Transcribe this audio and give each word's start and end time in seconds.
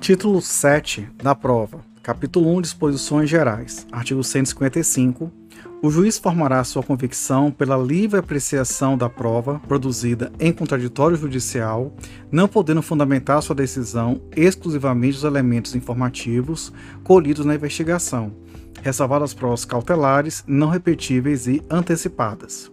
Título 0.00 0.40
7 0.40 1.10
da 1.22 1.34
prova. 1.34 1.84
Capítulo 2.02 2.56
1 2.56 2.62
Disposições 2.62 3.28
Gerais. 3.28 3.86
Artigo 3.92 4.24
155. 4.24 5.30
O 5.82 5.90
juiz 5.90 6.18
formará 6.18 6.64
sua 6.64 6.82
convicção 6.82 7.50
pela 7.50 7.76
livre 7.76 8.18
apreciação 8.18 8.96
da 8.96 9.10
prova 9.10 9.60
produzida 9.68 10.32
em 10.40 10.54
contraditório 10.54 11.18
judicial, 11.18 11.94
não 12.32 12.48
podendo 12.48 12.80
fundamentar 12.80 13.42
sua 13.42 13.54
decisão 13.54 14.22
exclusivamente 14.34 15.18
os 15.18 15.24
elementos 15.24 15.74
informativos 15.74 16.72
colhidos 17.04 17.44
na 17.44 17.54
investigação, 17.54 18.32
ressalvadas 18.82 19.30
as 19.30 19.34
provas 19.34 19.66
cautelares, 19.66 20.42
não 20.46 20.70
repetíveis 20.70 21.46
e 21.46 21.62
antecipadas. 21.68 22.72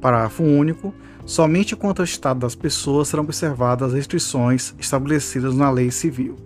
Parágrafo 0.00 0.42
único. 0.42 0.94
Somente 1.24 1.74
quanto 1.74 2.00
ao 2.00 2.04
estado 2.04 2.40
das 2.40 2.54
pessoas 2.54 3.08
serão 3.08 3.24
observadas 3.24 3.88
as 3.88 3.94
restrições 3.94 4.74
estabelecidas 4.78 5.54
na 5.54 5.70
lei 5.70 5.90
civil. 5.90 6.36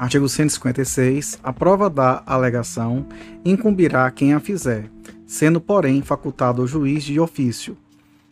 Artigo 0.00 0.28
156. 0.28 1.38
A 1.42 1.52
prova 1.52 1.90
da 1.90 2.22
alegação 2.24 3.04
incumbirá 3.44 4.10
quem 4.10 4.32
a 4.32 4.40
fizer, 4.40 4.90
sendo, 5.26 5.60
porém, 5.60 6.00
facultado 6.00 6.62
ao 6.62 6.66
juiz 6.66 7.04
de 7.04 7.20
ofício. 7.20 7.76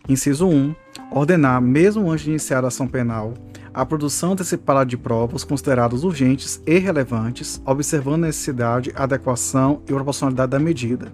Inciso 0.09 0.49
1. 0.49 0.75
Ordenar, 1.11 1.61
mesmo 1.61 2.11
antes 2.11 2.25
de 2.25 2.31
iniciar 2.31 2.65
a 2.65 2.69
ação 2.69 2.89
penal, 2.89 3.35
a 3.73 3.85
produção 3.85 4.33
antecipada 4.33 4.85
de 4.85 4.97
provas 4.97 5.45
consideradas 5.45 6.05
urgentes 6.05 6.61
e 6.67 6.79
relevantes, 6.79 7.61
observando 7.65 8.25
a 8.25 8.27
necessidade, 8.27 8.93
adequação 8.95 9.83
e 9.85 9.93
proporcionalidade 9.93 10.51
da 10.51 10.59
medida. 10.59 11.13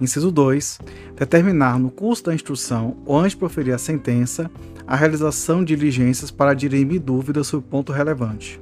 Inciso 0.00 0.30
2. 0.30 0.78
Determinar 1.16 1.78
no 1.78 1.90
curso 1.90 2.24
da 2.24 2.34
instrução 2.34 2.96
ou 3.04 3.18
antes 3.18 3.32
de 3.32 3.38
proferir 3.38 3.74
a 3.74 3.78
sentença 3.78 4.50
a 4.86 4.96
realização 4.96 5.64
de 5.64 5.76
diligências 5.76 6.30
para 6.30 6.54
dirimir 6.54 7.00
dúvidas 7.00 7.46
sobre 7.46 7.68
ponto 7.68 7.92
relevante. 7.92 8.60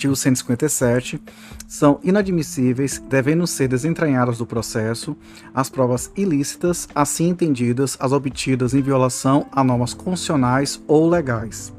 Artigo 0.00 0.16
157, 0.16 1.20
são 1.68 2.00
inadmissíveis, 2.02 3.02
devendo 3.10 3.46
ser 3.46 3.68
desentranhadas 3.68 4.38
do 4.38 4.46
processo, 4.46 5.14
as 5.52 5.68
provas 5.68 6.10
ilícitas, 6.16 6.88
assim 6.94 7.28
entendidas 7.28 7.98
as 8.00 8.10
obtidas 8.10 8.72
em 8.72 8.80
violação 8.80 9.46
a 9.52 9.62
normas 9.62 9.92
constitucionais 9.92 10.82
ou 10.88 11.06
legais. 11.06 11.70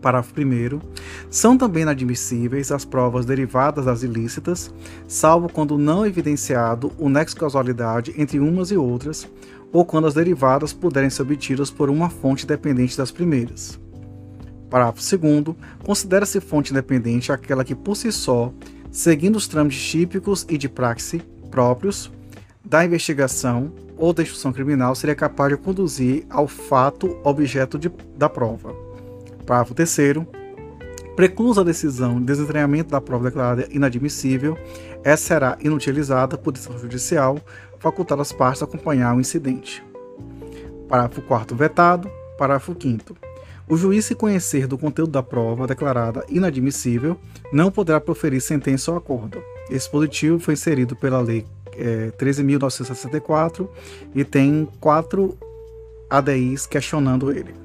Parágrafo 0.00 0.32
1. 0.38 0.80
São 1.28 1.58
também 1.58 1.82
inadmissíveis 1.82 2.70
as 2.70 2.84
provas 2.84 3.26
derivadas 3.26 3.86
das 3.86 4.04
ilícitas, 4.04 4.72
salvo 5.08 5.48
quando 5.48 5.76
não 5.76 6.06
evidenciado 6.06 6.92
o 6.98 7.08
nexo 7.08 7.34
de 7.34 7.40
causalidade 7.40 8.14
entre 8.16 8.38
umas 8.38 8.70
e 8.70 8.76
outras, 8.76 9.26
ou 9.72 9.84
quando 9.84 10.06
as 10.06 10.14
derivadas 10.14 10.72
puderem 10.72 11.10
ser 11.10 11.22
obtidas 11.22 11.68
por 11.68 11.90
uma 11.90 12.08
fonte 12.08 12.46
dependente 12.46 12.96
das 12.96 13.10
primeiras. 13.10 13.82
Parágrafo 14.74 15.18
2. 15.18 15.56
Considera-se 15.84 16.40
fonte 16.40 16.72
independente 16.72 17.30
aquela 17.30 17.64
que, 17.64 17.76
por 17.76 17.96
si 17.96 18.10
só, 18.10 18.52
seguindo 18.90 19.36
os 19.36 19.46
trâmites 19.46 19.80
típicos 19.80 20.44
e 20.48 20.58
de 20.58 20.68
praxe 20.68 21.22
próprios 21.48 22.10
da 22.64 22.84
investigação 22.84 23.72
ou 23.96 24.12
da 24.12 24.24
instrução 24.24 24.52
criminal, 24.52 24.96
seria 24.96 25.14
capaz 25.14 25.52
de 25.52 25.62
conduzir 25.62 26.26
ao 26.28 26.48
fato 26.48 27.16
objeto 27.22 27.78
de, 27.78 27.88
da 28.16 28.28
prova. 28.28 28.74
Parágrafo 29.46 29.74
3. 29.74 29.96
Preclusa 31.14 31.60
a 31.60 31.64
decisão 31.64 32.18
de 32.18 32.26
desentranhamento 32.26 32.90
da 32.90 33.00
prova 33.00 33.30
declarada 33.30 33.68
inadmissível, 33.70 34.58
essa 35.04 35.24
será 35.24 35.56
inutilizada 35.60 36.36
por 36.36 36.52
decisão 36.52 36.76
judicial, 36.80 37.38
facultada 37.78 38.22
às 38.22 38.32
partes 38.32 38.60
acompanhar 38.60 39.14
o 39.14 39.20
incidente. 39.20 39.84
Parágrafo 40.88 41.22
4 41.22 41.56
vetado. 41.56 42.10
Parágrafo 42.36 42.74
5 42.76 43.23
o 43.68 43.76
juiz, 43.76 44.04
se 44.04 44.14
conhecer 44.14 44.66
do 44.66 44.76
conteúdo 44.76 45.12
da 45.12 45.22
prova 45.22 45.66
declarada 45.66 46.24
inadmissível, 46.28 47.18
não 47.52 47.70
poderá 47.70 48.00
proferir 48.00 48.40
sentença 48.40 48.90
ou 48.90 48.96
acordo. 48.96 49.42
Esse 49.70 49.88
positivo 49.88 50.38
foi 50.38 50.54
inserido 50.54 50.94
pela 50.94 51.20
Lei 51.20 51.46
é, 51.76 52.12
13.964 52.18 53.68
e 54.14 54.24
tem 54.24 54.68
quatro 54.80 55.36
ADIs 56.10 56.66
questionando 56.66 57.30
ele. 57.30 57.63